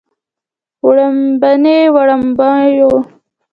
وړومبني 0.85 1.77
وړومبيو 1.95 2.89